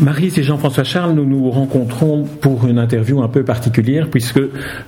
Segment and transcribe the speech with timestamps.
[0.00, 4.40] Marie et Jean-François Charles, nous nous rencontrons pour une interview un peu particulière puisque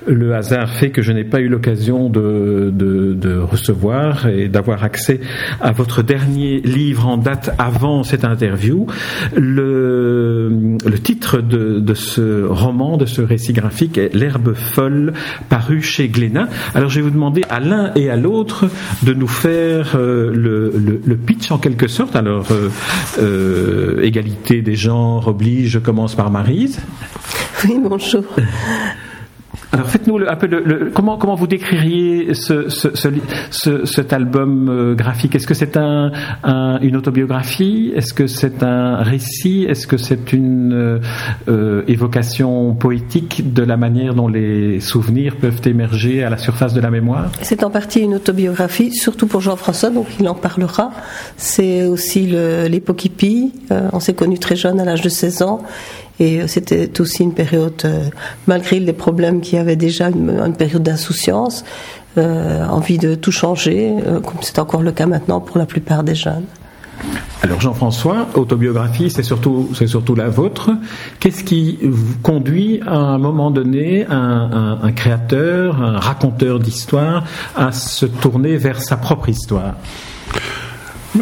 [0.07, 4.83] le hasard fait que je n'ai pas eu l'occasion de, de, de, recevoir et d'avoir
[4.83, 5.19] accès
[5.61, 8.87] à votre dernier livre en date avant cette interview.
[9.35, 15.13] Le, titre de, de, ce roman, de ce récit graphique est L'herbe folle,
[15.47, 16.47] paru chez Glénat.
[16.73, 18.65] Alors je vais vous demander à l'un et à l'autre
[19.03, 22.15] de nous faire euh, le, pitch en quelque sorte.
[22.15, 22.69] Alors, euh,
[23.19, 25.02] euh, égalité des gens
[25.67, 26.79] je commence par Marise.
[27.65, 28.23] Oui, bonjour.
[29.71, 32.89] Alors faites-nous un peu le, comment comment vous décririez ce, ce,
[33.49, 35.35] ce, cet album euh, graphique?
[35.35, 36.11] Est-ce que c'est un,
[36.43, 37.91] un, une autobiographie?
[37.95, 39.65] Est-ce que c'est un récit?
[39.67, 40.99] Est-ce que c'est une euh,
[41.47, 46.81] euh, évocation poétique de la manière dont les souvenirs peuvent émerger à la surface de
[46.81, 47.31] la mémoire?
[47.41, 50.91] C'est en partie une autobiographie, surtout pour Jean-François, donc il en parlera.
[51.37, 52.27] C'est aussi
[52.69, 53.51] l'époque hippie.
[53.91, 55.61] On s'est connus très jeunes, à l'âge de 16 ans.
[56.19, 58.09] Et c'était aussi une période, euh,
[58.47, 61.63] malgré les problèmes qu'il y avait déjà, une, période d'insouciance,
[62.17, 66.03] euh, envie de tout changer, euh, comme c'est encore le cas maintenant pour la plupart
[66.03, 66.45] des jeunes.
[67.41, 70.71] Alors Jean-François, autobiographie, c'est surtout, c'est surtout la vôtre.
[71.19, 77.25] Qu'est-ce qui vous conduit à un moment donné un créateur, un raconteur d'histoire,
[77.57, 79.73] à se tourner vers sa propre histoire?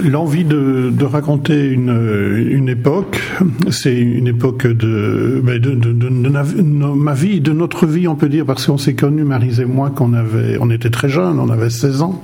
[0.04, 3.22] L'envie de, de, raconter une, une époque,
[3.70, 8.66] c'est une époque de, de, de, ma vie, de notre vie, on peut dire, parce
[8.66, 12.04] qu'on s'est connus, Marise et moi, qu'on avait, on était très jeunes, on avait 16
[12.04, 12.22] ans.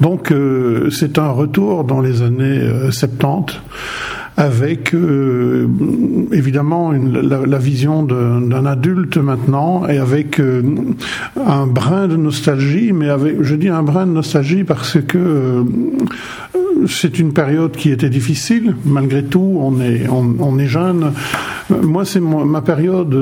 [0.00, 3.60] Donc, euh, c'est un retour dans les années euh, 70
[4.40, 5.68] avec euh,
[6.32, 10.62] évidemment la, la, vision d'un adulte maintenant et avec euh,
[11.36, 15.64] un brin de nostalgie, mais avec, je dis un brin de nostalgie parce que euh,
[16.88, 18.74] c'est une période qui était difficile.
[18.84, 21.12] Malgré tout, on est, on, on est jeune.
[21.68, 23.14] Moi, c'est ma période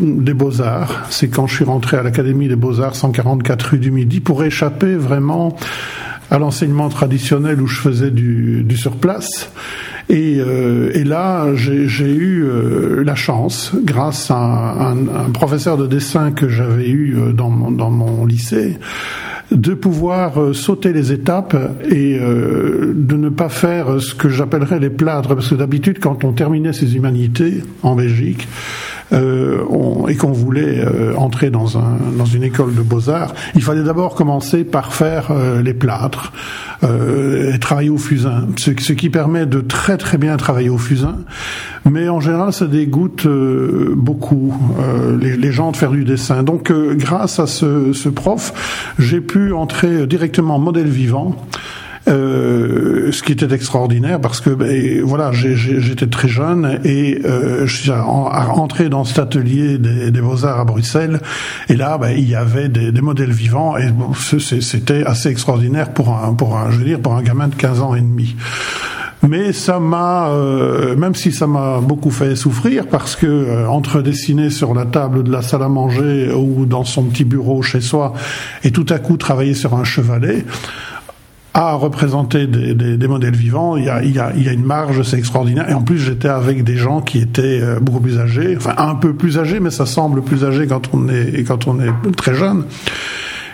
[0.00, 1.06] des beaux-arts.
[1.10, 4.94] C'est quand je suis rentré à l'Académie des beaux-arts, 144 rue du Midi, pour échapper
[4.94, 5.56] vraiment
[6.30, 9.50] à l'enseignement traditionnel où je faisais du, du surplace.
[10.08, 15.86] Et, euh, et là, j'ai eu euh, la chance, grâce à un, un, professeur de
[15.86, 18.78] dessin que j'avais eu dans mon, dans mon lycée,
[19.52, 21.56] de pouvoir euh, sauter les étapes
[21.88, 26.24] et euh, de ne pas faire ce que j'appellerais les plâtres, parce que d'habitude, quand
[26.24, 28.48] on terminait ses humanités en Belgique,
[29.12, 33.62] euh, on, et qu'on voulait euh, entrer dans, un, dans une école de beaux-arts, il
[33.62, 36.32] fallait d'abord commencer par faire euh, les plâtres
[36.82, 41.16] et travailler au fusain, ce, ce, qui permet de très très bien travailler au fusain,
[41.90, 43.26] mais en général ça dégoûte
[43.96, 44.54] beaucoup
[45.18, 46.42] les, les, gens de faire du dessin.
[46.42, 51.34] Donc grâce à ce, ce prof, j'ai pu entrer directement en modèle vivant.
[52.08, 57.76] Euh, ce qui était extraordinaire parce que ben, voilà j'étais très jeune et euh, je
[57.76, 61.20] suis rentré dans cet atelier des, des beaux-arts à Bruxelles.
[61.68, 65.92] Et là ben, il y avait des, des modèles vivants et bon, c'était assez extraordinaire
[65.92, 68.36] pour un pour un je veux dire pour un gamin de 15 ans et demi.
[69.28, 74.00] Mais ça m'a, euh, même si ça m'a beaucoup fait souffrir, parce que euh, entre
[74.00, 77.80] dessiner sur la table de la salle à manger ou dans son petit bureau chez
[77.80, 78.12] soi,
[78.62, 80.44] et tout à coup travailler sur un chevalet,
[81.58, 84.48] à représenter des, des, des, modèles vivants, il y, a, il, y a, il y
[84.48, 85.68] a une marge, c'est extraordinaire.
[85.70, 89.14] Et en plus, j'étais avec des gens qui étaient beaucoup plus âgés, enfin un peu
[89.14, 92.64] plus âgés, mais ça semble plus âgé quand on est quand on est très jeune.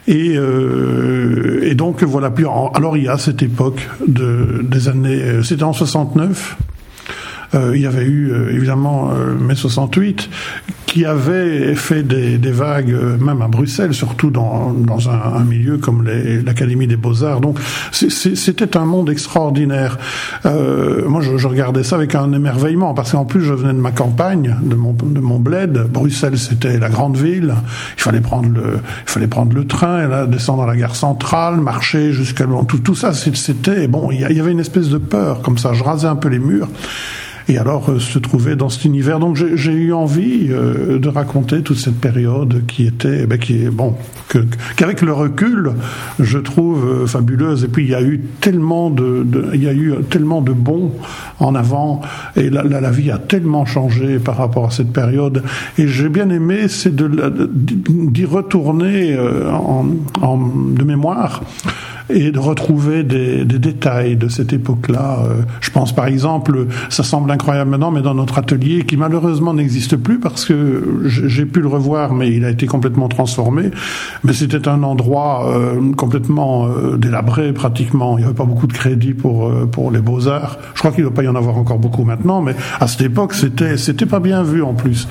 [0.08, 2.30] Et, euh, et donc voilà.
[2.30, 5.42] Puis alors il y a cette époque de, des années.
[5.44, 6.56] C'était en 69.
[7.54, 10.30] Euh, il y avait eu euh, évidemment euh, mai 68
[10.86, 15.78] qui avait fait des, des, vagues, même à Bruxelles, surtout dans, dans un, un milieu
[15.78, 16.06] comme
[16.44, 17.40] l'Académie des Beaux-Arts.
[17.40, 17.58] Donc
[17.92, 19.96] c'était un monde extraordinaire.
[20.44, 23.78] Euh, moi, je, je, regardais ça avec un émerveillement, parce qu'en plus, je venais de
[23.78, 25.86] ma campagne, de mon, de mon bled.
[25.90, 27.54] Bruxelles, c'était la grande ville.
[27.96, 28.74] Il fallait prendre le,
[29.06, 32.94] il fallait prendre le train, là, descendre à la gare centrale, marcher jusqu'à tout, tout
[32.94, 33.14] ça.
[33.14, 34.10] C'était bon.
[34.10, 35.72] Il y avait une espèce de peur, comme ça.
[35.72, 36.68] Je rasais un peu les murs.
[37.48, 39.18] Et alors euh, se trouver dans cet univers.
[39.18, 43.70] Donc j'ai eu envie euh, de raconter toute cette période qui était, ben, qui est
[43.70, 43.94] bon,
[44.76, 45.72] qu'avec le recul,
[46.18, 47.64] je trouve euh, fabuleuse.
[47.64, 50.52] Et puis il y a eu tellement de, de, il y a eu tellement de
[50.52, 50.92] bons
[51.40, 52.00] en avant,
[52.36, 55.42] et la, la, la, vie a tellement changé par rapport à cette période.
[55.78, 59.86] Et j'ai bien aimé, c'est d'y retourner en,
[60.20, 61.42] en, de mémoire
[62.10, 65.20] et de retrouver des, des détails de cette époque-là.
[65.24, 69.54] Euh, je pense par exemple, ça semble incroyable maintenant, mais dans notre atelier, qui malheureusement
[69.54, 73.70] n'existe plus parce que j'ai pu le revoir, mais il a été complètement transformé.
[74.24, 78.18] Mais c'était un endroit euh, complètement euh, délabré pratiquement.
[78.18, 80.58] Il n'y avait pas beaucoup de crédit pour pour les beaux arts.
[80.74, 83.02] Je crois qu'il ne doit pas y en avoir encore beaucoup maintenant, mais à cette
[83.02, 85.08] époque, c'était c'était pas bien vu en plus.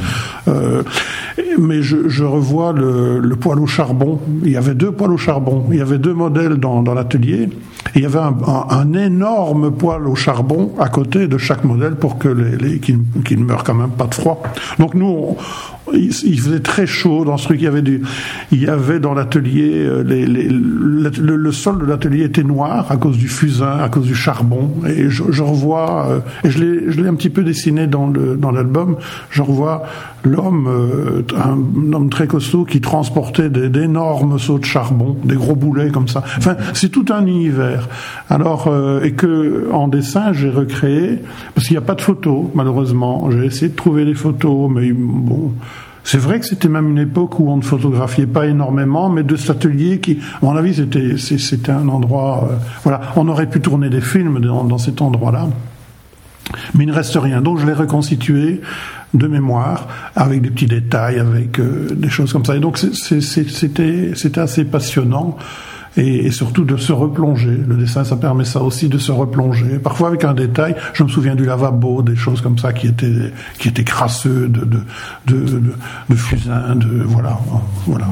[1.59, 4.19] Mais je, je revois le, le poêle au charbon.
[4.43, 5.65] Il y avait deux poêles au charbon.
[5.71, 7.49] Il y avait deux modèles dans dans, l'atelier.
[7.95, 12.27] Il y avait un, énorme poêle au charbon à côté de chaque modèle pour que
[12.27, 12.99] les, les qu'ils
[13.39, 14.41] ne meurent quand même pas de froid.
[14.79, 15.35] Donc nous,
[15.93, 17.61] il, faisait très chaud dans ce truc.
[17.61, 18.01] Il y avait du,
[18.51, 22.97] il y avait dans l'atelier, euh, les, les, le, sol de l'atelier était noir à
[22.97, 24.71] cause du fusain, à cause du charbon.
[24.87, 26.59] Et je, je revois, euh, et je
[27.01, 28.97] l'ai, un petit peu dessiné dans le dans l'album.
[29.29, 29.83] Je revois
[30.23, 35.89] l'homme, euh, un homme très costaud qui transportait d'énormes seaux de charbon, des gros boulets
[35.89, 36.23] comme ça.
[36.37, 37.87] Enfin, c'est tout un univers.
[38.29, 38.71] Alors,
[39.03, 41.19] et que en dessin, j'ai recréé
[41.55, 43.29] parce qu'il n'y a pas de photos, malheureusement.
[43.31, 45.51] J'ai essayé de trouver des photos, mais bon.
[46.03, 49.35] C'est vrai que c'était même une époque où on ne photographiait pas énormément, mais de
[49.35, 53.61] cet atelier qui, à mon avis, c'était, c'était un endroit, euh, voilà, on aurait pu
[53.61, 55.47] tourner des films dans, dans cet endroit-là.
[56.75, 57.41] Mais il ne reste rien.
[57.41, 58.61] Donc je l'ai reconstitué
[59.13, 62.55] de mémoire, avec des petits détails, avec euh, des choses comme ça.
[62.55, 65.37] Et donc c'était, c'était assez passionnant
[65.97, 67.57] et, surtout de se replonger.
[67.67, 69.79] Le dessin, ça permet ça aussi de se replonger.
[69.79, 73.33] Parfois avec un détail, je me souviens du lavabo, des choses comme ça qui étaient
[73.59, 74.65] qui étaient crasseux, de
[75.27, 75.61] de
[76.09, 77.39] de, fusain, de voilà,
[77.85, 78.07] voilà.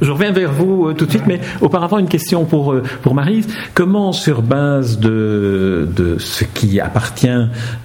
[0.00, 3.14] Je reviens vers vous euh, tout de suite, mais auparavant une question pour euh, pour
[3.14, 3.44] Marie.
[3.74, 7.28] Comment, sur base de de ce qui appartient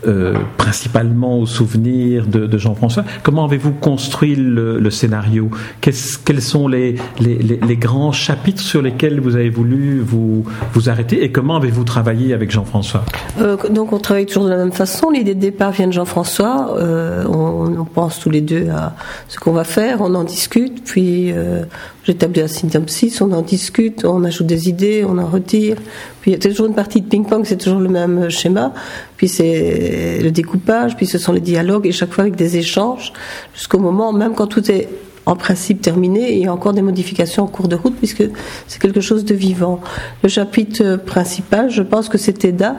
[0.08, 5.50] euh, principalement au souvenir de, de Jean-François, comment avez-vous construit le, le scénario?
[5.82, 10.44] Quels sont les, les, les, les grands chapitres sur lesquels vous avez voulu vous,
[10.74, 13.04] vous arrêter et comment avez-vous travaillé avec Jean-François?
[13.40, 15.10] Euh, Donc on travaille toujours de la même façon.
[15.10, 16.76] L'idée de départ vient de Jean-François.
[16.78, 18.96] Euh, on, pense tous les deux à
[19.28, 21.64] ce qu'on va faire, on en discute, puis euh,
[22.04, 25.78] j'établis un synopsis, on en discute, on ajoute des idées, on en retire.
[26.22, 28.74] Puis il y a toujours une partie de ping-pong, c'est toujours le même schéma.
[29.16, 33.14] Puis c'est le découpage, puis ce sont les dialogues, et chaque fois avec des échanges,
[33.54, 34.90] jusqu'au moment, même quand tout est
[35.28, 38.24] en principe terminé et il y a encore des modifications en cours de route puisque
[38.68, 39.82] c'est quelque chose de vivant.
[40.24, 42.78] Le chapitre principal, je pense que c'est Eda,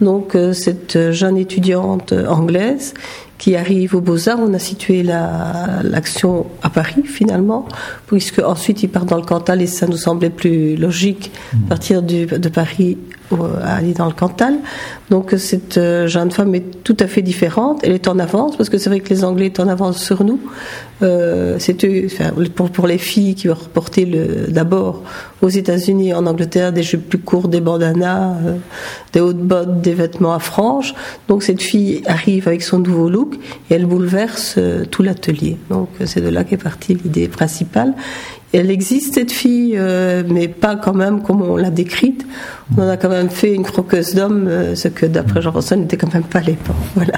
[0.00, 2.94] donc euh, cette jeune étudiante anglaise
[3.38, 4.38] qui arrive aux Beaux-Arts.
[4.40, 7.66] On a situé l'action à Paris finalement,
[8.06, 12.02] puisque ensuite il part dans le Cantal et ça nous semblait plus logique de partir
[12.02, 12.98] du, de Paris
[13.62, 14.54] à aller dans le Cantal.
[15.10, 17.80] Donc cette euh, jeune femme est tout à fait différente.
[17.82, 20.24] Elle est en avance parce que c'est vrai que les Anglais sont en avance sur
[20.24, 20.40] nous.
[21.02, 24.04] Euh, c'est enfin, pour, pour les filles qui ont reporté
[24.48, 25.02] d'abord
[25.42, 28.56] aux États-Unis, en Angleterre, des jupes plus courtes, des bandanas, euh,
[29.12, 30.94] des hautes bottes, des vêtements à franges.
[31.28, 33.36] Donc cette fille arrive avec son nouveau look
[33.70, 35.56] et elle bouleverse euh, tout l'atelier.
[35.70, 37.94] Donc c'est de là qu'est partie l'idée principale.
[38.54, 42.26] Elle existe cette fille, euh, mais pas quand même comme on l'a décrite.
[42.78, 46.12] On a quand même fait une croqueuse d'homme, euh, ce que d'après Jean-François n'était quand
[46.14, 46.76] même pas l'époque.
[46.94, 47.12] Voilà.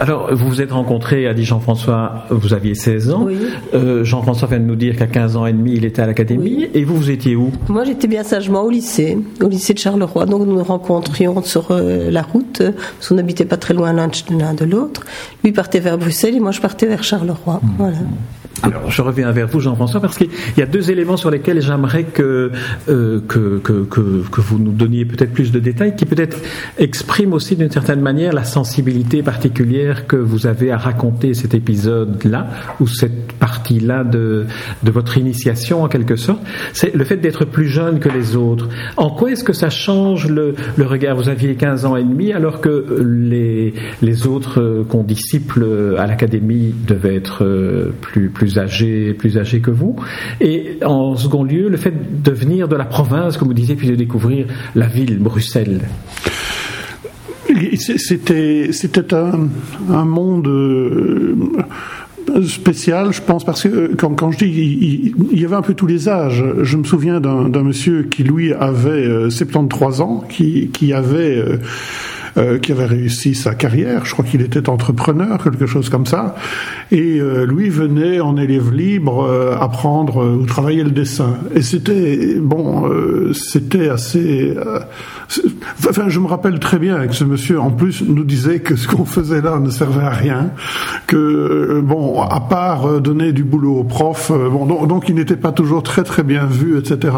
[0.00, 3.24] Alors, vous vous êtes rencontrés, a dit Jean-François, vous aviez 16 ans.
[3.24, 3.36] Oui.
[3.74, 6.68] Euh, Jean-François vient de nous dire qu'à 15 ans et demi, il était à l'académie.
[6.72, 7.52] Et vous, vous étiez où?
[7.68, 10.24] Moi, j'étais bien sagement au lycée, au lycée de Charleroi.
[10.24, 14.64] Donc, nous nous rencontrions sur la route, parce qu'on n'habitait pas très loin l'un de
[14.64, 15.04] l'autre.
[15.44, 17.60] Lui partait vers Bruxelles et moi, je partais vers Charleroi.
[17.62, 17.68] Mmh.
[17.78, 17.98] Voilà.
[18.62, 22.04] Alors, je reviens vers vous, Jean-François, parce qu'il y a deux éléments sur lesquels j'aimerais
[22.04, 22.50] que,
[22.88, 26.38] euh, que, que, que, vous nous donniez peut-être plus de détails, qui peut-être
[26.78, 32.48] expriment aussi d'une certaine manière la sensibilité particulière que vous avez à raconter cet épisode-là,
[32.80, 34.46] ou cette partie-là de,
[34.82, 36.40] de votre initiation, en quelque sorte.
[36.72, 38.68] C'est le fait d'être plus jeune que les autres.
[38.96, 41.16] En quoi est-ce que ça change le, le regard?
[41.16, 47.16] Vous aviez 15 ans et demi, alors que les, les autres condisciples à l'académie devaient
[47.16, 49.96] être euh, plus plus âgés, plus âgés que vous.
[50.40, 50.51] Et
[50.84, 53.94] en second lieu, le fait de venir de la province, comme vous disiez, puis de
[53.94, 55.82] découvrir la ville, Bruxelles.
[57.76, 59.48] C'était, un,
[59.90, 65.56] un monde euh, spécial, je pense, parce que euh, quand, je dis il, y avait
[65.56, 66.44] un peu tous les âges.
[66.62, 71.42] Je me souviens d'un, monsieur qui lui avait 73 euh, ans, qui, qui avait
[72.62, 74.04] qui avait réussi sa carrière.
[74.04, 76.34] Je crois qu'il était entrepreneur, quelque chose comme ça.
[76.90, 79.28] Et lui venait en élève libre
[79.60, 81.36] apprendre ou travailler le dessin.
[81.54, 82.90] Et c'était bon,
[83.34, 84.54] c'était assez.
[85.88, 88.88] enfin, je me rappelle très bien que ce monsieur, en plus, nous disait que ce
[88.88, 90.50] qu'on faisait là ne servait à rien,
[91.06, 95.52] que bon, à part donner du boulot aux profs, bon, donc, donc il n'était pas
[95.52, 97.12] toujours très très bien vu, etc.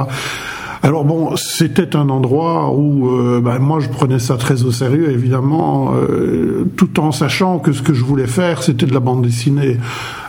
[0.84, 5.10] Alors bon, c'était un endroit où euh, ben, moi je prenais ça très au sérieux,
[5.10, 9.22] évidemment, euh, tout en sachant que ce que je voulais faire, c'était de la bande
[9.22, 9.78] dessinée.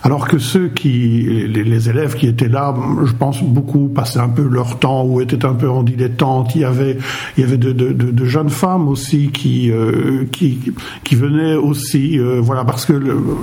[0.05, 4.47] Alors que ceux qui, les, élèves qui étaient là, je pense beaucoup passaient un peu
[4.47, 6.53] leur temps ou étaient un peu en dilettante.
[6.53, 6.99] Il y avait,
[7.35, 10.59] il y avait de, de, de, jeunes femmes aussi qui, euh, qui,
[11.03, 12.93] qui venaient aussi, euh, voilà, parce que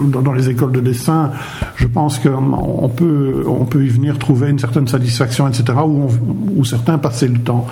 [0.04, 1.33] dans, les écoles de dessin,
[1.75, 5.64] je pense qu'on peut, on peut y venir trouver une certaine satisfaction, etc.
[5.85, 6.11] Où,
[6.57, 7.66] où certains passaient le temps.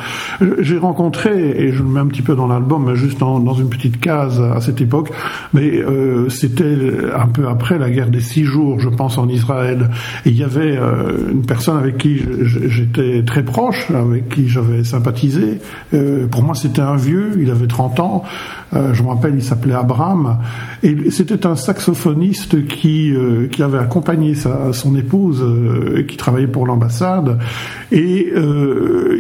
[0.59, 3.69] J'ai rencontré, et je le mets un petit peu dans l'album, juste dans, dans, une
[3.69, 5.13] petite case à cette époque,
[5.55, 6.77] mais euh, c'était
[7.15, 9.91] un peu après la guerre des six jours je pense, en Israël.
[10.25, 14.85] Et il y avait euh, une personne avec qui j'étais très proche, avec qui j'avais
[14.85, 15.61] sympathisé.
[15.95, 18.23] Euh, pour moi, c'était un vieux, il avait 30 ans.
[18.73, 20.39] Euh, je me rappelle, il s'appelait Abraham.
[20.83, 23.13] Et c'était un saxophoniste qui,
[23.53, 25.45] qui avait accompagné sa, son épouse,
[26.09, 27.39] qui travaillait pour l'ambassade.
[27.93, 28.33] Et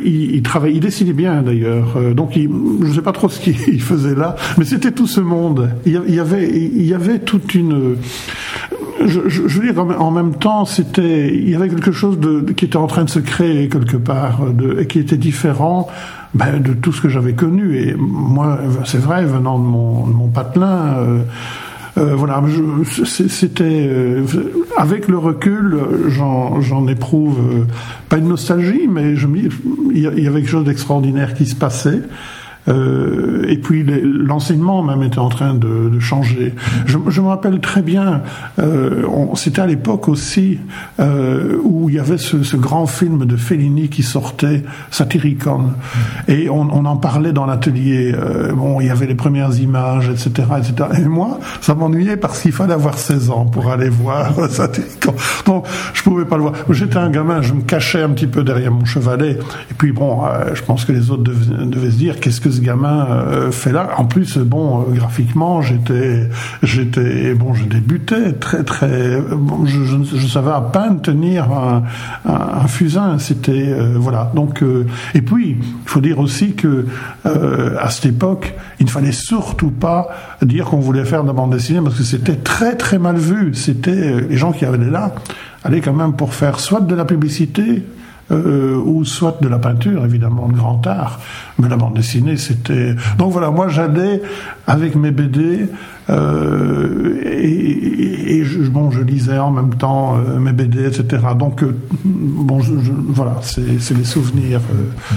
[0.04, 1.98] il, il, travaillait, il dessinait bien d'ailleurs.
[2.14, 5.70] donc, je ne sais pas trop ce qu'il faisait là, mais c'était tout ce monde.
[5.84, 7.96] Il y avait, il y avait toute une
[9.06, 12.64] je, je, veux dire, en même temps, c'était, il y avait quelque chose de, qui
[12.64, 15.88] était en train de se créer quelque part, de, et qui était différent
[16.34, 17.76] ben, de tout ce que j'avais connu.
[17.78, 21.22] Et moi, c'est vrai, venant de mon, de mon patelin, euh,
[21.98, 22.42] euh, voilà,
[23.04, 24.24] c'était euh,
[24.76, 25.76] avec le recul,
[26.08, 27.64] j'en éprouve euh,
[28.08, 29.26] pas une nostalgie, mais je,
[29.92, 32.00] il y avait quelque chose d'extraordinaire qui se passait.
[32.68, 36.54] Euh, et puis l'enseignement même était en train de, changer.
[36.86, 38.22] Je, me rappelle très bien,
[38.58, 40.58] euh, c'était à l'époque aussi
[40.98, 45.72] euh, où il y avait ce, grand film de Fellini qui sortait, Satyricon,
[46.28, 48.14] et on, en parlait dans l'atelier.
[48.54, 50.88] Bon, il y avait les premières images, etc., etc.
[50.98, 55.14] Et moi, ça m'ennuyait parce qu'il fallait avoir 16 ans pour aller voir Satyricon.
[55.46, 56.54] Donc, je pouvais pas le voir.
[56.70, 59.38] J'étais un gamin, je me cachais un petit peu derrière mon chevalet.
[59.70, 60.22] Et puis bon,
[60.54, 63.90] je pense que les autres devaient se dire qu'est-ce que ce gamin euh, fait là.
[63.96, 66.28] En plus, bon, euh, graphiquement, j'étais,
[66.62, 69.20] j'étais, bon, je débutais très, très,
[69.64, 71.82] je, savais à peine tenir un,
[72.24, 73.18] un, fusain.
[73.18, 74.30] C'était, euh, voilà.
[74.34, 74.64] Donc,
[75.14, 76.86] et puis, il faut dire aussi que
[77.24, 80.08] à cette époque, il ne fallait surtout pas
[80.42, 83.54] dire qu'on voulait faire de la bande dessinée parce que c'était très, très mal vu.
[83.54, 85.12] C'était les gens qui avaient là
[85.64, 87.82] allaient quand même pour faire soit de la publicité,
[88.30, 91.20] euh, ou soit de la peinture, évidemment, de grand art.
[91.58, 92.94] Mais la bande dessinée, c'était...
[93.18, 94.22] Donc voilà, moi j'allais
[94.66, 95.68] avec mes BD,
[96.10, 101.22] euh, et, et, je, bon, je lisais en même temps euh, mes BD, etc.
[101.38, 102.72] Donc, euh, bon, je,
[103.08, 104.60] voilà, c'est les souvenirs.
[104.72, 105.14] Euh,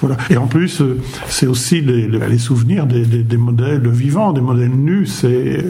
[0.00, 0.16] voilà.
[0.28, 0.82] Et en plus,
[1.28, 5.06] c'est aussi les, les, souvenirs des, des, des, modèles vivants, des modèles nus.
[5.06, 5.64] C'est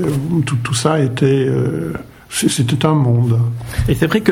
[0.44, 1.48] tout, tout ça était
[2.34, 3.38] c'était un monde.
[3.88, 4.22] Et c'est vrai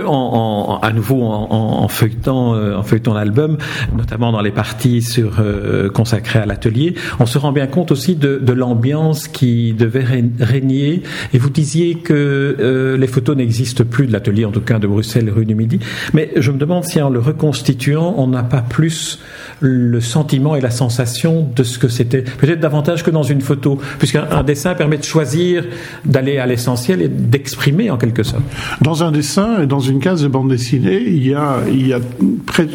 [0.82, 3.58] à nouveau en, en feuilletant, euh, en feuilletant l'album,
[3.96, 8.38] notamment dans les parties euh, consacrées à l'atelier, on se rend bien compte aussi de,
[8.38, 10.04] de l'ambiance qui devait
[10.40, 11.02] régner.
[11.32, 14.86] Et vous disiez que euh, les photos n'existent plus de l'atelier, en tout cas de
[14.86, 15.78] Bruxelles, rue du Midi.
[16.12, 19.20] Mais je me demande si en le reconstituant, on n'a pas plus
[19.60, 22.22] le sentiment et la sensation de ce que c'était.
[22.22, 25.64] Peut-être davantage que dans une photo, puisqu'un dessin permet de choisir
[26.04, 28.42] d'aller à l'essentiel et d'exprimer en quelque sorte.
[28.80, 31.92] Dans un dessin et dans une case de bande dessinée, il y a, il y
[31.92, 32.00] a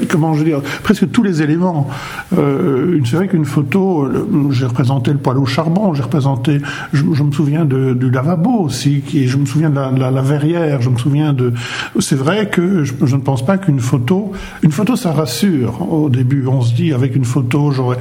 [0.10, 1.88] comment je veux dire, presque tous les éléments.
[2.38, 4.08] Euh, c'est vrai qu'une photo,
[4.52, 6.60] j'ai représenté le poêle au charbon, j'ai représenté,
[6.94, 10.98] je, me souviens du lavabo aussi, qui, je me souviens de la verrière, je me
[10.98, 11.54] souviens de.
[12.00, 14.32] C'est vrai que je, je ne pense pas qu'une photo,
[14.64, 15.92] une photo, ça rassure.
[15.92, 17.98] Au début, on se dit avec une photo, j'aurais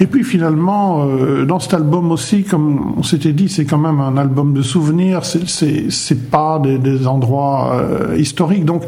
[0.00, 4.00] et puis finalement, euh, dans cet album aussi, comme on s'était dit, c'est quand même
[4.00, 5.22] un album de souvenirs.
[5.24, 8.84] C'est pas des, endroits euh, historiques, donc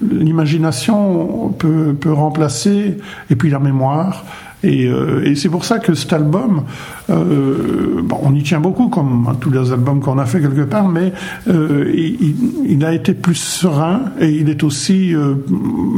[0.00, 2.98] l'imagination peut remplacer
[3.30, 4.24] et puis la mémoire.
[4.66, 6.64] Et, euh, et c'est pour ça que cet album,
[7.08, 11.12] euh, on y tient beaucoup, comme tous les albums qu'on a fait quelque part, mais
[11.48, 15.14] euh, il, a été plus serein et il est aussi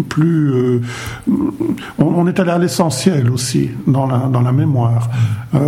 [0.09, 0.81] plus.
[1.99, 5.09] On, est allé à l'essentiel aussi dans la, dans la mémoire.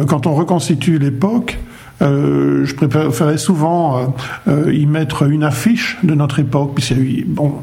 [0.06, 1.58] Quand on reconstitue l'époque,
[2.00, 4.14] je préférais souvent
[4.46, 7.54] y mettre une affiche de notre époque, puisqu'il bon,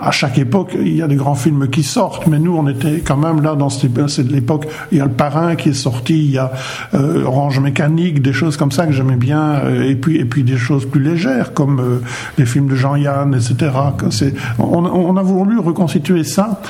[0.00, 3.00] à chaque époque, il y a des grands films qui sortent, mais nous, on était
[3.00, 4.66] quand même là dans cette l'époque.
[4.92, 6.52] Il y a le Parrain qui est sorti, il y a
[6.94, 10.42] euh, Orange Mécanique, des choses comme ça que j'aimais bien, euh, et puis et puis
[10.42, 12.02] des choses plus légères comme euh,
[12.38, 13.72] les films de Jean-Yann, etc.
[14.58, 16.60] On, on, a voulu reconstituer ça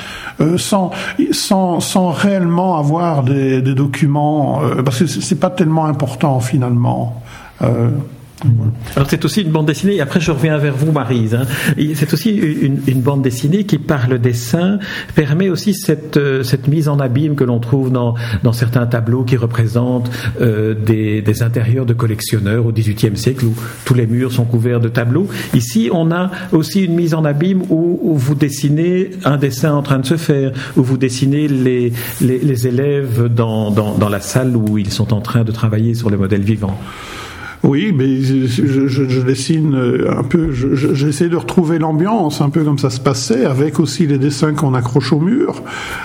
[0.57, 0.91] sans
[1.31, 7.21] sans sans réellement avoir des, des documents, parce que c'est pas tellement important finalement.
[8.95, 11.45] Alors c'est aussi une bande dessinée, et après je reviens vers vous Marise, hein.
[11.95, 14.79] c'est aussi une, bande dessinée qui par le dessin
[15.15, 19.23] permet aussi cette, euh, cette mise en abîme que l'on trouve dans, dans certains tableaux
[19.23, 23.55] qui représentent euh, des, des, intérieurs de collectionneurs au XVIIIe siècle où
[23.85, 25.27] tous les murs sont couverts de tableaux.
[25.53, 29.81] Ici on a aussi une mise en abîme où, où vous dessinez un dessin en
[29.81, 34.19] train de se faire, où vous dessinez les, les, les élèves dans, dans, dans la
[34.19, 36.77] salle où ils sont en train de travailler sur les modèles vivants.
[37.63, 42.63] Oui, mais je, je, je dessine euh, un peu, j'essaie de retrouver l'ambiance, un peu
[42.63, 45.61] comme ça se passait, avec aussi les dessins qu'on accroche au mur,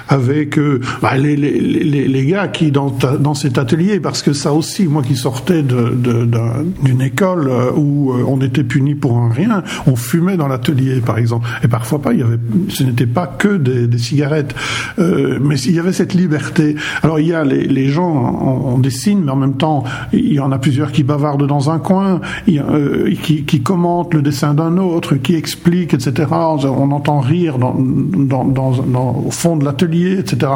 [0.09, 4.35] avec euh, bah, les, les, les, les, gars qui dans, dans cet atelier, parce que
[4.35, 9.31] ça aussi, moi qui sortais d'une de, école euh, où on était puni pour un
[9.31, 13.07] rien, on fumait dans l'atelier, par exemple, et parfois pas, il y avait, ce n'était
[13.07, 14.55] pas que des, des cigarettes,
[14.99, 16.77] euh, mais il y avait cette liberté.
[17.03, 20.35] Alors il y a les, les gens, on, on dessine, mais en même temps, il
[20.35, 24.55] y en a plusieurs qui bavardent dans un coin, euh, qui, qui, commente le dessin
[24.55, 26.29] d'un autre, qui explique, etc.
[26.33, 30.53] On entend rire dans, dans, dans, au fond de l'atelier, etc.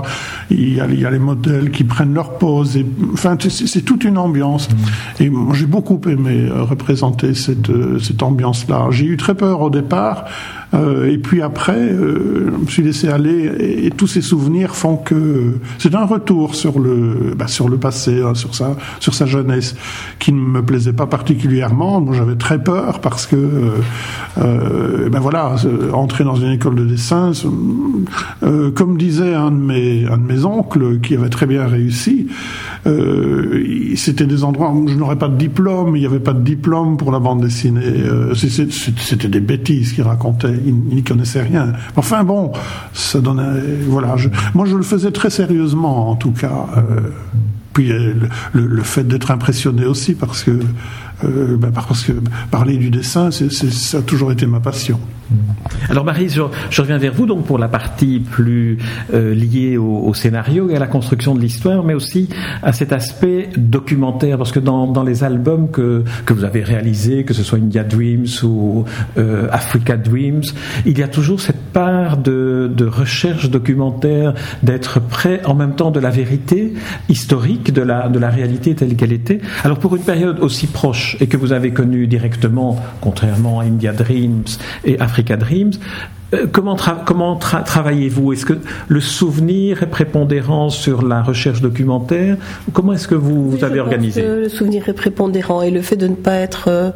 [0.50, 2.76] Il y, a, il y, a, les modèles qui prennent leur pose.
[2.76, 4.68] Et, enfin, c'est toute une ambiance.
[4.70, 5.22] Mmh.
[5.22, 8.88] Et j'ai beaucoup aimé représenter cette, euh, cette ambiance-là.
[8.90, 10.24] J'ai eu très peur au départ.
[10.72, 14.96] Euh, et puis après, euh, je me suis laissé aller et, tous ces souvenirs font
[14.96, 19.26] que c'est un retour sur le bah, sur le passé, hein, sur sa sur sa
[19.26, 19.74] jeunesse,
[20.18, 22.00] qui ne me plaisait pas particulièrement.
[22.00, 23.36] Moi, j'avais très peur parce que
[24.38, 25.56] euh, ben voilà,
[25.92, 27.32] entrer dans une école de dessin,
[28.40, 32.28] comme disait un de mes un de mes oncles qui avait très bien réussi,
[33.96, 36.96] c'était des endroits où je n'aurais pas de diplôme, il n'y avait pas de diplôme
[36.96, 38.04] pour la bande dessinée.
[38.34, 41.72] c'était des bêtises qu'il racontait il, n'y connaissait rien.
[41.96, 42.52] Enfin bon,
[42.92, 43.60] ça donnait.
[43.86, 44.16] Voilà.
[44.54, 46.66] moi, je le faisais très sérieusement, en tout cas.
[46.76, 47.10] Euh,
[47.72, 48.14] puis euh,
[48.52, 50.58] le, fait d'être impressionné aussi, parce que,
[51.24, 52.12] euh, ben, parce que
[52.50, 54.98] parler du dessin, ça a toujours été ma passion.
[55.88, 58.78] Alors Marie, je, reviens vers vous donc pour la partie plus
[59.14, 62.28] euh, liée au, scénario et à la construction de l'histoire, mais aussi
[62.62, 67.32] à cet aspect documentaire, parce que dans, les albums que, que vous avez réalisés, que
[67.32, 68.84] ce soit India Dreams ou
[69.18, 70.42] euh, Africa Dreams,
[70.84, 75.90] il y a toujours cette part de, de recherche documentaire, d'être près en même temps
[75.90, 76.74] de la vérité
[77.08, 79.40] historique, de la, de la réalité telle qu'elle était.
[79.64, 83.92] Alors pour une période aussi proche et que vous avez connue directement, contrairement à India
[83.92, 84.44] Dreams
[84.84, 85.72] et Africa Dreams.
[86.32, 86.76] Euh, comment,
[87.36, 88.32] travaillez-vous?
[88.32, 92.36] Est-ce que le souvenir est prépondérant sur la recherche documentaire?
[92.72, 94.22] Comment est-ce que vous, vous avez organisé?
[94.22, 96.92] Le souvenir est prépondérant et le fait de ne pas être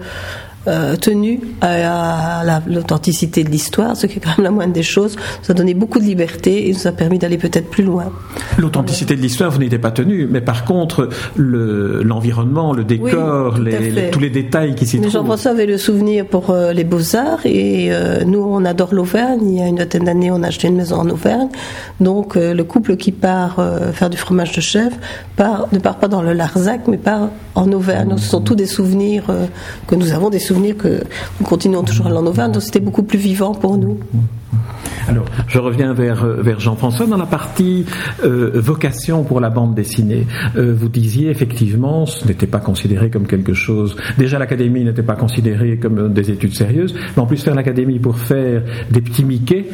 [0.67, 4.83] euh, euh, tenu à, l'authenticité de l'histoire, ce qui est quand même la moindre des
[4.83, 5.17] choses.
[5.43, 8.13] Ça a donné beaucoup de liberté et nous a permis d'aller peut-être plus loin.
[8.59, 14.21] L'authenticité de l'histoire, vous n'étiez pas tenu, mais par contre, l'environnement, le, décor, les, tous
[14.21, 15.13] les détails qui s'y trouvent.
[15.13, 19.41] Jean-François avait le souvenir pour euh, les beaux-arts et euh, nous, on adore l'Auvergne.
[19.47, 21.49] Il y a une vingtaine d'années, on a acheté une maison en Auvergne.
[22.01, 23.57] Donc, le couple qui part
[23.93, 24.97] faire du fromage de chèvre
[25.37, 28.09] part, ne part pas dans le Larzac, mais part en Auvergne.
[28.09, 29.25] Donc, ce sont tous des souvenirs
[29.87, 31.03] que nous avons, des souvenirs que
[31.41, 33.99] nous continuons toujours à l'en donc c'était beaucoup plus vivant pour nous.
[35.09, 37.85] Alors, je reviens vers, euh, vers Jean-François dans la partie
[38.25, 40.27] euh, vocation pour la bande dessinée.
[40.57, 43.97] Euh, vous disiez effectivement, ce n'était pas considéré comme quelque chose.
[44.17, 48.19] Déjà, l'académie n'était pas considérée comme des études sérieuses, mais en plus faire l'académie pour
[48.19, 49.67] faire des petits Mickey,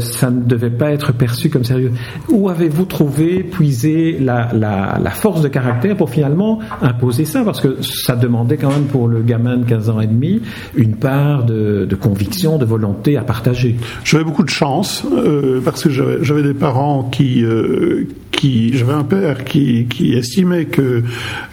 [0.00, 1.92] ça ne devait pas être perçu comme sérieux.
[2.28, 7.44] Où avez-vous trouvé, puisé la, la, force de caractère pour finalement imposer ça?
[7.44, 10.40] Parce que ça demandait quand même pour le gamin de 15 ans et demi
[10.74, 13.76] une part de conviction, de volonté à partager.
[14.04, 19.04] J'avais beaucoup de chance euh, parce que j'avais des parents qui euh, qui j'avais un
[19.04, 21.02] père qui, qui estimait que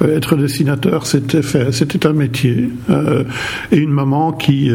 [0.01, 2.69] euh, être dessinateur c'était c'était un métier.
[3.71, 4.71] Et une maman qui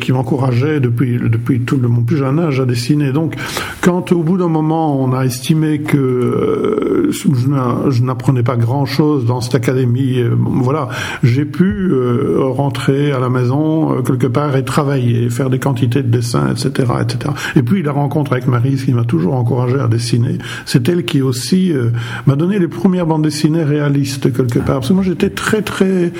[0.00, 3.12] qui m'encourageait depuis depuis tout le, mon plus jeune âge à dessiner.
[3.12, 3.34] Donc
[3.80, 9.40] quand au bout d'un moment on a estimé que je n'apprenais pas grand chose dans
[9.40, 10.88] cette académie voilà
[11.22, 11.92] j'ai pu
[12.38, 17.13] rentrer à la maison quelque part et travailler faire des quantités de dessins etc etc
[17.56, 21.22] Et puis la rencontre avec Marie, qui m'a toujours encouragé à dessiner, c'est elle qui
[21.22, 21.90] aussi euh,
[22.26, 24.76] m'a donné les premières bandes dessinées réalistes quelque part.
[24.76, 26.12] Parce que moi j'étais très très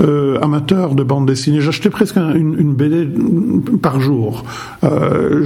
[0.00, 1.60] euh, amateur de bandes dessinées.
[1.60, 3.08] J'achetais presque une, BD
[3.80, 4.44] par jour.
[4.84, 5.44] Euh,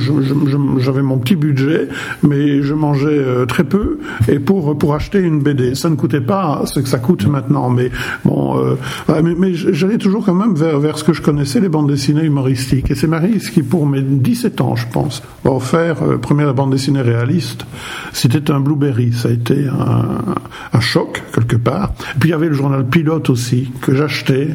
[0.79, 1.88] J'avais mon petit budget,
[2.23, 3.99] mais je mangeais très peu.
[4.29, 7.71] Et pour pour acheter une BD, ça ne coûtait pas ce que ça coûte maintenant.
[7.71, 7.90] Mais
[8.25, 8.77] bon,
[9.09, 12.90] mais, j'allais toujours quand même vers vers ce que je connaissais, les bandes dessinées humoristiques.
[12.90, 17.02] Et c'est Marie qui, pour mes 17 ans, pense, m'a offert euh, première bande dessinée
[17.02, 17.66] réaliste.
[18.12, 19.12] C'était un Blueberry.
[19.12, 21.92] Ça a été un, choc quelque part.
[22.18, 24.48] puis il y avait le journal Pilote aussi que j'achetais.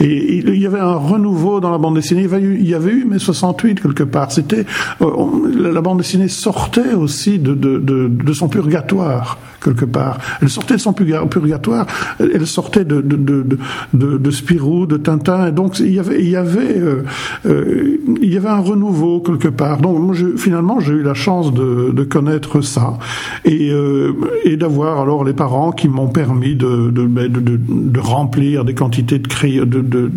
[0.00, 2.26] Et il y avait un renouveau dans la bande dessinée.
[2.32, 4.30] Il y avait eu, mai 68 quelque part.
[4.32, 4.64] C'était
[5.02, 5.10] euh,
[5.58, 10.18] la bande dessinée sortait aussi de son purgatoire quelque part.
[10.40, 11.86] Elle sortait de son purgatoire,
[12.20, 13.58] elle sortait de, de, de,
[13.94, 17.02] de, de Spirou, de Tintin, et donc il y avait, il y avait, euh,
[17.46, 19.78] euh, il y avait un renouveau quelque part.
[19.78, 22.98] Donc finalement, j'ai eu la chance de, de connaître ça
[23.44, 24.12] et, euh,
[24.44, 28.74] et d'avoir alors les parents qui m'ont permis de, de, ben, de, de, remplir des
[28.74, 30.10] quantités de, de, de,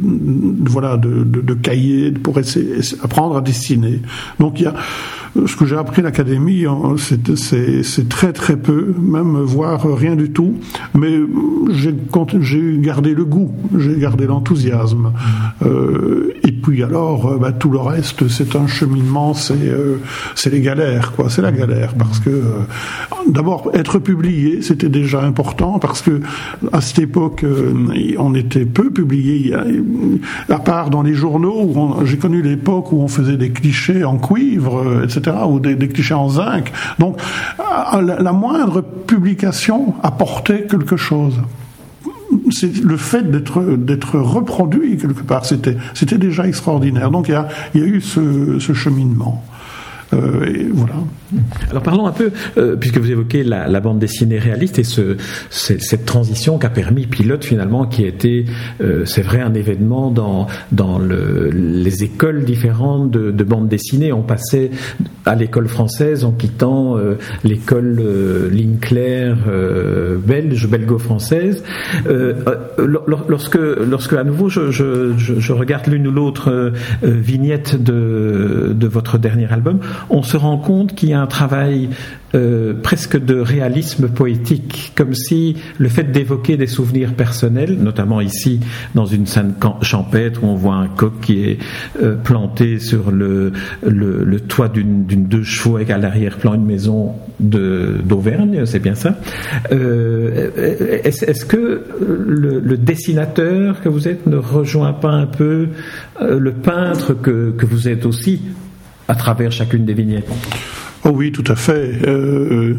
[0.70, 4.02] voilà, de, de cahiers pour essayer, apprendre à dessiner.
[4.40, 4.74] Donc il y a
[5.46, 10.32] ce que j'ai appris à l'académie, hein, c'est très très peu, même voire rien du
[10.32, 10.56] tout.
[10.94, 11.20] Mais
[11.70, 11.94] j'ai
[12.80, 15.14] gardé le goût, j'ai gardé l'enthousiasme.
[15.64, 19.98] Euh, et puis alors, euh, bah, tout le reste, c'est un cheminement, c'est euh,
[20.52, 21.30] les galères, quoi.
[21.30, 22.60] C'est la galère parce que euh,
[23.28, 26.22] d'abord être publié, c'était déjà important parce que
[26.72, 27.46] à cette époque,
[28.18, 29.54] on était peu publié.
[30.50, 35.04] À part dans les journaux, j'ai connu l'époque où on faisait des clichés en cuivre,
[35.04, 36.72] etc ou des, clichés en zinc.
[37.00, 37.18] Donc,
[37.60, 38.82] la, moindre
[39.22, 41.40] publication apportait quelque chose
[42.50, 47.12] c'est le fait d'être reproduit quelque part, c'était déjà extraordinaire.
[47.12, 49.44] Donc il y a, eu ce cheminement.
[50.14, 50.94] Euh, voilà.
[51.70, 55.16] Alors parlons un peu, euh, puisque vous évoquez la, bande dessinée réaliste et ce,
[55.50, 58.46] cette transition qu'a permis Pilote finalement, qui a été,
[58.82, 64.12] euh, c'est vrai, un événement dans, dans le, les écoles différentes de, de bande dessinée.
[64.12, 64.72] On passait
[65.26, 66.98] à l'école française en quittant
[67.44, 68.02] l'école
[68.52, 69.38] Linclair
[70.26, 71.64] belge, belgo-française.
[72.78, 76.72] lorsque, lorsque à nouveau je, je, je regarde l'une ou l'autre
[77.04, 81.90] vignette de, de votre dernier album, on se rend compte qu'il y a un travail
[82.34, 88.62] euh, presque de réalisme poétique, comme si le fait d'évoquer des souvenirs personnels, notamment ici
[88.96, 91.58] dans une scène champêtre où on voit un coq qui est
[92.02, 93.52] euh, planté sur le,
[94.48, 99.18] toit d'une deux chevaux avec à l'arrière-plan une maison d'Auvergne, c'est bien ça.
[99.74, 105.68] Euh, est-ce que le, dessinateur que vous êtes ne rejoint pas un peu
[106.22, 108.42] le peintre que vous êtes aussi
[109.12, 110.32] à travers chacune des vignettes.
[111.04, 111.92] Oh oui, tout à fait.
[112.08, 112.76] Euh,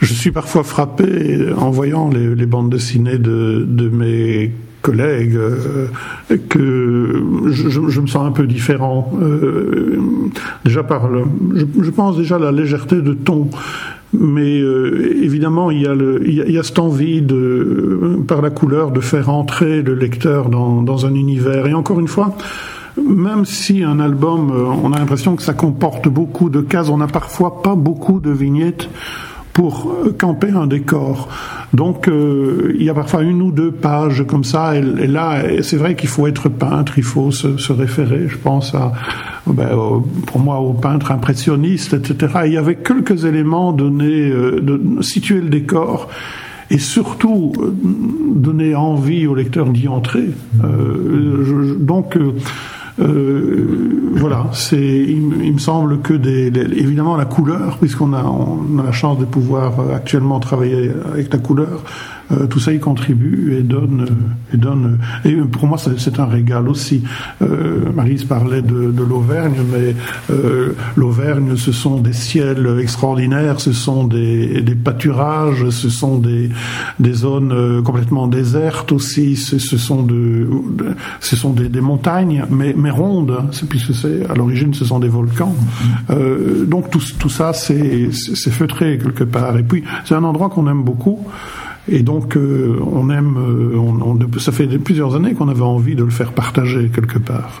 [0.00, 4.50] je suis parfois frappé en voyant les, bandes dessinées de, mes
[4.82, 5.86] collègues euh,
[6.48, 9.12] que je, me sens un peu différent.
[9.22, 9.98] Euh,
[10.64, 11.08] déjà par
[11.54, 13.48] je, pense déjà à la légèreté de ton.
[14.12, 19.94] Mais évidemment, il y, a cette envie de, par la couleur, de faire entrer le
[19.94, 21.68] lecteur dans un univers.
[21.68, 22.34] Et encore une fois,
[22.96, 26.98] même si un album, euh, on a l'impression que ça comporte beaucoup de cases, on
[26.98, 28.88] n'a parfois pas beaucoup de vignettes
[29.52, 31.28] pour euh, camper un décor.
[31.72, 35.76] Donc euh, il y a parfois une ou deux pages comme ça, et, là c'est
[35.76, 38.92] vrai qu'il faut être peintre, il faut se, référer, je pense à,
[39.46, 39.68] ben,
[40.26, 42.40] pour moi au peintre impressionniste, etc.
[42.46, 46.08] il y avait quelques éléments donnés, de situer le décor
[46.70, 47.52] et surtout
[48.34, 50.30] donner envie au lecteur d'y entrer.
[51.78, 52.32] donc euh,
[53.00, 58.92] voilà, c'est, il, me semble que des, évidemment la couleur, puisqu'on a, on a la
[58.92, 61.82] chance de pouvoir euh, actuellement travailler avec la couleur,
[62.32, 64.06] euh, tout ça y contribue et donne,
[64.52, 64.98] et donne.
[65.24, 67.02] Et pour moi, c'est un régal aussi.
[67.42, 69.94] Euh, Marise parlait de, de l'Auvergne, mais
[70.30, 76.50] euh, l'Auvergne, ce sont des ciels extraordinaires, ce sont des, des pâturages, ce sont des,
[76.98, 80.48] des zones euh, complètement désertes aussi, ce, ce sont, de,
[81.20, 84.98] ce sont des, des, montagnes, mais, mais rondes, hein, puisque c'est à l'origine, ce sont
[84.98, 85.54] des volcans.
[86.10, 88.10] Euh, donc tout, tout ça, c'est
[88.50, 89.56] feutré quelque part.
[89.56, 91.26] Et puis, c'est un endroit qu'on aime beaucoup.
[91.90, 96.04] Et donc, euh, on aime, euh, on, ça fait plusieurs années qu'on avait envie de
[96.04, 97.60] le faire partager quelque part.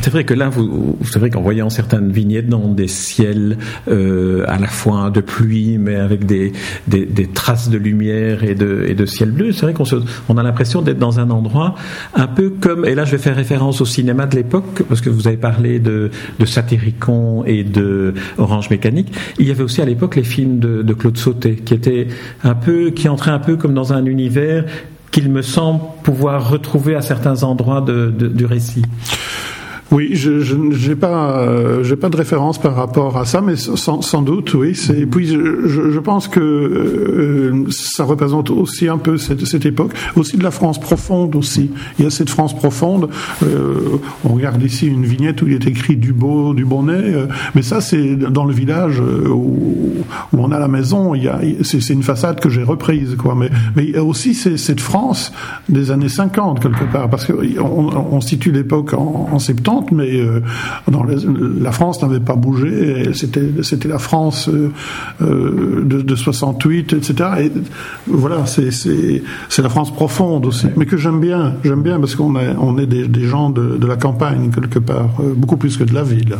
[0.00, 4.44] C'est vrai que là, vous, c'est vrai qu'en voyant certaines vignettes dans des ciels euh,
[4.48, 6.52] à la fois de pluie, mais avec des,
[6.88, 9.84] des, des traces de lumière et de, et de ciel bleu, c'est vrai qu'on
[10.28, 11.74] on a l'impression d'être dans un endroit
[12.14, 15.10] un peu comme, et là je vais faire référence au cinéma de l'époque, parce que
[15.10, 19.12] vous avez parlé de, de Satyricon et de Orange Mécanique.
[19.38, 22.08] Il y avait aussi à l'époque les films de, de Claude Sauté, qui étaient
[22.44, 24.64] un peu, qui entraient un peu comme dans un univers
[25.10, 28.82] qu'il me semble pouvoir retrouver à certains endroits de, de, du récit.
[29.92, 34.00] Oui, je n'ai pas, euh, j'ai pas de référence par rapport à ça, mais sans,
[34.00, 34.74] sans doute, oui.
[34.96, 39.92] Et puis, je, je, pense que euh, ça représente aussi un peu cette, cette, époque,
[40.16, 41.70] aussi de la France profonde aussi.
[41.98, 43.10] Il y a cette France profonde.
[43.42, 47.26] Euh, on regarde ici une vignette où il est écrit du beau, du bonnet, euh,
[47.54, 51.14] mais ça, c'est dans le village où, où, on a la maison.
[51.14, 53.34] Il y a, c'est une façade que j'ai reprise, quoi.
[53.34, 55.34] Mais, mais il y a aussi cette France
[55.68, 59.38] des années 50 quelque part, parce que on, on situe l'époque en, en
[59.82, 60.40] 70 mais euh,
[60.90, 63.12] dans la France n'avait pas bougé.
[63.14, 64.70] C'était la France euh,
[65.22, 67.30] euh, de, de, 68, etc.
[67.40, 67.52] Et
[68.06, 71.54] voilà, c'est la France profonde aussi, mais que j'aime bien.
[71.64, 74.78] J'aime bien parce qu'on est on est des, des gens de, de, la campagne quelque
[74.78, 76.36] part, beaucoup plus que de la ville.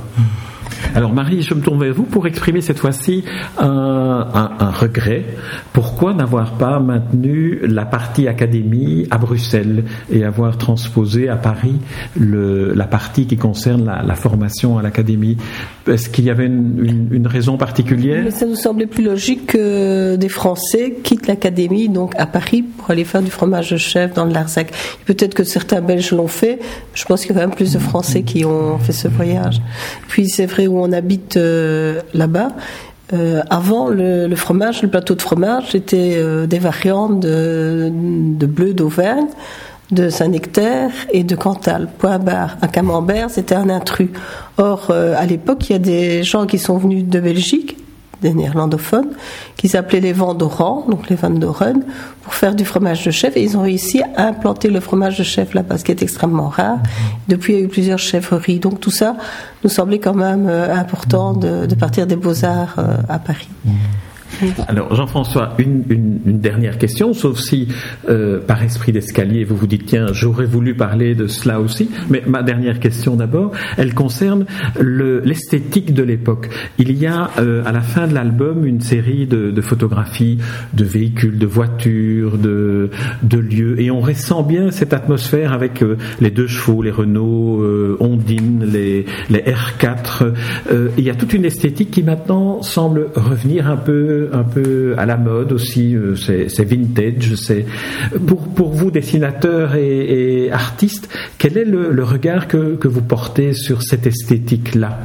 [0.94, 3.24] Alors Marie, je me tourne vers vous pour exprimer cette fois-ci
[3.58, 5.24] un, regret.
[5.72, 11.76] Pourquoi n'avoir pas maintenu la partie académie à Bruxelles et avoir transposé à Paris
[12.16, 15.37] la partie qui concerne la, formation à l'académie?
[15.87, 18.24] Est-ce qu'il y avait une, une, raison particulière?
[18.32, 23.04] Ça nous semblait plus logique que des Français quittent l'académie donc à Paris pour aller
[23.04, 24.72] faire du fromage de chef dans le Larzac.
[25.06, 26.58] Peut-être que certains Belges l'ont fait.
[26.94, 29.61] Je pense qu'il y a quand même plus de Français qui ont fait ce voyage.
[30.08, 32.53] Puis c'est vrai où on habite euh, là-bas,
[33.12, 37.90] euh, avant le, fromage, le plateau de fromage, c'était euh, des variantes de,
[38.46, 39.27] bleu d'Auvergne,
[39.90, 41.88] de Saint-Nectaire et de Cantal.
[41.98, 42.57] Point barre.
[42.62, 44.11] Un camembert, c'était un intrus.
[44.57, 47.77] Or, à l'époque, il y a des gens qui sont venus de Belgique
[48.22, 49.11] des néerlandophones,
[49.56, 51.82] qui s'appelaient les Van d'Oran, donc les Van d'Oren,
[52.22, 53.37] pour faire du fromage de chèvre.
[53.37, 56.48] Et ils ont réussi à implanter le fromage de chèvre là-bas, ce qui est extrêmement
[56.48, 56.78] rare.
[57.28, 58.61] Depuis, il y a eu plusieurs chèvreries.
[58.61, 59.16] Donc tout ça
[59.64, 63.48] nous semblait quand même euh, important de, de partir des beaux-arts euh, à Paris.
[64.68, 67.68] Alors Jean-François, une, une, une, dernière question, sauf si
[68.08, 72.22] euh, par esprit d'escalier vous vous dites tiens j'aurais voulu parler de cela aussi, mais
[72.26, 74.46] ma dernière question d'abord, elle concerne
[74.80, 76.48] l'esthétique de l'époque.
[76.78, 80.38] Il y a euh, à la fin de l'album une série de, de, photographies
[80.74, 82.90] de véhicules, de voitures, de,
[83.22, 87.62] de, lieux, et on ressent bien cette atmosphère avec euh, les deux chevaux, les Renault,
[87.62, 88.91] euh, Ondine, les,
[89.32, 90.32] les R4.
[90.70, 94.94] Euh, il y a toute une esthétique qui maintenant semble revenir un peu un peu
[94.98, 97.34] à la mode aussi, euh, c'est vintage.
[97.34, 97.66] C'est
[98.26, 103.02] pour pour vous dessinateurs et, et artistes, quel est le, le regard que, que vous
[103.02, 104.98] portez sur cette esthétique là?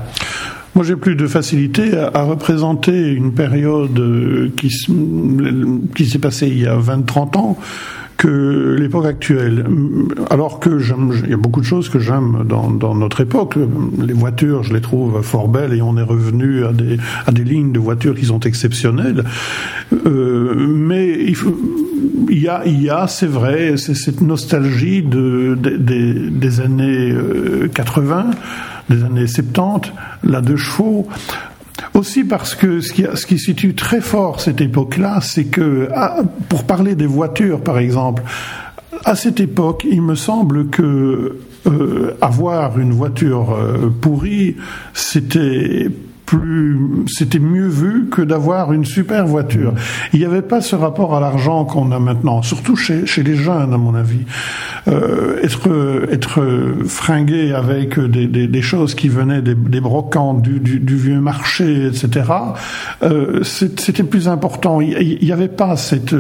[0.76, 4.70] Moi, j'ai plus de facilité à, à, représenter une période euh, qui,
[5.96, 7.58] qui s'est passée il y a 20-30 ans
[8.18, 9.66] que l'époque actuelle.
[10.30, 13.56] Alors que j'aime, il y a beaucoup de choses que j'aime dans, dans, notre époque.
[14.00, 17.44] Les voitures, je les trouve fort belles et on est revenu à des, à des
[17.44, 19.24] lignes de voitures qui sont exceptionnelles.
[20.06, 21.56] Euh, mais il, faut,
[22.30, 26.60] il, y a, il y a, c'est vrai, c'est cette nostalgie de, de, de, des
[26.60, 27.14] années
[27.74, 28.34] 80 euh,
[28.90, 29.92] des années 70,
[30.24, 31.08] la deux chevaux,
[31.94, 32.92] aussi parce que ce
[33.26, 38.24] qui, situe très fort cette époque-là, c'est que, ah, pour parler des voitures par exemple,
[39.06, 44.56] à cette époque, il me semble que euh, avoir une voiture euh, pourrie,
[44.94, 45.90] c'était
[46.26, 49.74] plus, c'était mieux vu que d'avoir une super voiture.
[50.14, 53.74] Il n'y avait pas ce rapport à l'argent qu'on a maintenant, surtout chez les jeunes,
[53.74, 54.26] à mon avis.
[54.88, 56.38] Euh, être,
[56.86, 62.32] fringué avec des, choses qui venaient des, des brocantes, du, vieux marché, etc.
[63.04, 64.82] Euh, c'était plus important.
[64.82, 66.16] Il n'y avait pas cette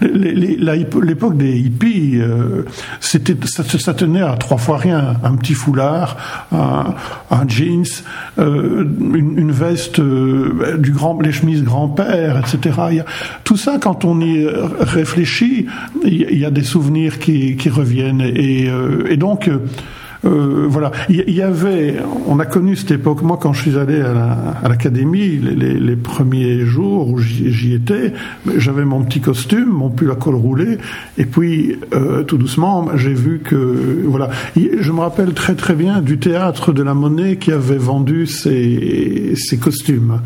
[0.00, 2.18] l'époque des hippies.
[2.20, 2.64] Euh,
[3.00, 5.16] ça, tenait à trois fois rien.
[5.22, 6.16] Un petit foulard,
[6.52, 7.84] un, jeans,
[8.38, 13.02] euh, une, veste euh, du grand, les chemises grand-père, etc.
[13.44, 14.46] Tout ça, quand on y
[14.80, 15.66] réfléchit,
[16.04, 18.11] il y a des souvenirs qui reviennent.
[18.20, 19.48] Et, euh, et donc,
[20.24, 21.96] euh, voilà, il y, avait,
[22.26, 23.22] on a connu cette époque.
[23.22, 28.12] Moi, quand je suis allé à l'académie, les, premiers jours où j'y étais,
[28.56, 30.78] j'avais mon petit costume, mon pull à col roulé,
[31.18, 34.30] et puis euh, tout doucement, j'ai vu que voilà.
[34.56, 39.34] Je me rappelle très très bien du théâtre de la Monnaie qui avait vendu ses,
[39.36, 40.20] ses costumes.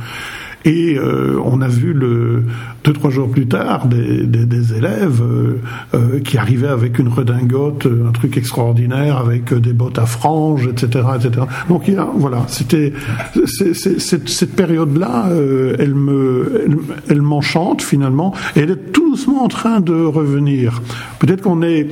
[0.66, 2.44] Et euh, on a vu le,
[2.84, 8.10] deux, trois jours plus tard des, des, élèves euh, qui arrivaient avec une redingote, un
[8.12, 11.06] truc extraordinaire, avec des bottes à franges, etc.
[11.16, 11.46] etc.
[11.68, 12.92] Donc il y a, voilà, c'était
[13.46, 15.28] cette, période-là,
[15.78, 16.76] elle me, elle,
[17.08, 20.82] elle m'enchante finalement, et elle est tout doucement en train de revenir.
[21.20, 21.88] Peut-être qu'on est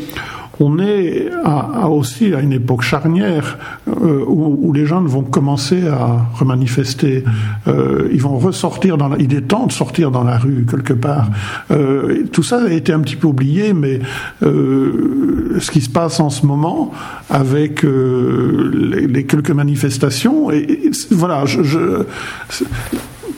[0.60, 6.26] on est à, aussi à une époque charnière euh, où, les jeunes vont commencer à
[6.34, 7.24] remanifester.
[7.68, 10.92] Euh, ils vont ressortir dans la, il est temps de sortir dans la rue quelque
[10.92, 11.30] part.
[11.70, 14.00] Euh, tout ça a été un petit peu oublié, mais
[14.42, 16.92] ce qui se passe en ce moment
[17.30, 22.04] avec les, quelques manifestations, et, voilà, je, je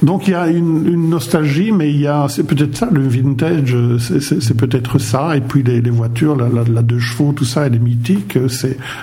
[0.02, 3.76] donc il y a une, nostalgie, mais il y a, c'est peut-être ça le vintage,
[3.98, 5.36] c'est peut-être ça.
[5.36, 8.38] Et puis les, voitures, la, la, deux chevaux, tout ça, elle est mythique.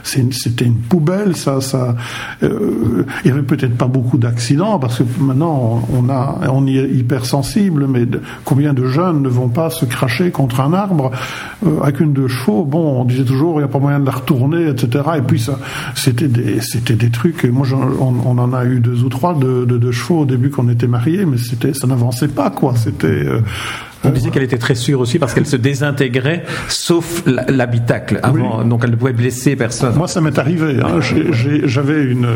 [0.03, 1.95] C'était une poubelle, ça, ça.
[2.43, 6.77] Euh, il y avait peut-être pas beaucoup d'accidents parce que maintenant on a, on y
[6.77, 7.87] est hypersensible.
[7.87, 8.05] Mais
[8.43, 11.11] combien de jeunes ne vont pas se cracher contre un arbre
[11.65, 12.65] euh, avec une deux chevaux?
[12.65, 15.03] Bon, on disait toujours il n'y a pas moyen de la retourner, etc.
[15.17, 15.57] Et puis ça,
[15.95, 17.45] c'était des, c'était des trucs.
[17.45, 17.67] Moi,
[17.99, 20.82] on, en a eu deux ou trois de, de, de chevaux au début qu'on était
[20.87, 22.75] mariée, mais c'était, ça n'avançait pas, quoi.
[22.75, 23.41] C'était, euh,
[24.03, 28.81] on disait qu'elle était très sûre aussi parce qu'elle se désintégrait, sauf l'habitacle avant, donc
[28.83, 29.95] elle ne pouvait blesser personne.
[29.95, 30.77] Moi, ça m'est arrivé.
[30.81, 30.99] Hein.
[31.65, 32.27] J'avais une,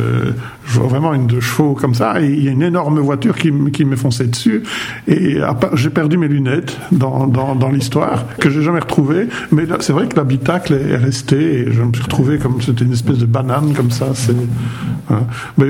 [0.66, 3.86] vraiment une de chevaux comme ça, et il y a une énorme voiture qui, qui
[3.86, 4.64] m'est foncée dessus,
[5.08, 5.38] et
[5.74, 9.28] j'ai perdu mes lunettes dans, dans, dans l'histoire que j'ai jamais retrouvées.
[9.52, 12.94] Mais c'est vrai que l'habitacle est resté, et je me suis retrouvé comme c'était une
[12.94, 14.08] espèce de banane comme ça.
[15.10, 15.22] Hein.
[15.58, 15.68] Mais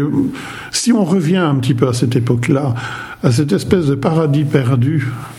[0.71, 2.73] si on revient un petit peu à cette époque-là,
[3.23, 5.36] à cette espèce de paradis perdu euh,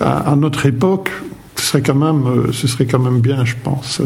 [0.00, 1.10] à, à, notre époque,
[1.58, 4.02] ce serait quand même, euh, ce serait quand même bien, je pense.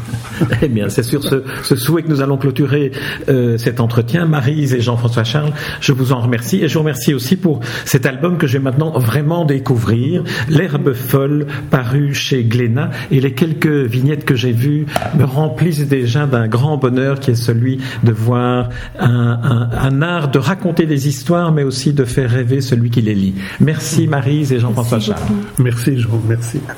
[0.62, 2.92] eh bien, c'est sur ce, ce, souhait que nous allons clôturer
[3.28, 4.26] euh, cet entretien.
[4.26, 8.06] Marise et Jean-François Charles, je vous en remercie et je vous remercie aussi pour cet
[8.06, 13.66] album que je vais maintenant vraiment découvrir, L'herbe folle, paru chez Glénat, et les quelques
[13.66, 14.86] vignettes que j'ai vues
[15.18, 20.30] me remplissent déjà d'un grand bonheur qui est celui de voir un, un, un, art
[20.30, 23.34] de raconter des histoires, mais aussi de faire rêver celui qui les lit.
[23.60, 25.22] Merci Marise et Jean-François Charles.
[25.58, 26.60] Merci, Jean, merci.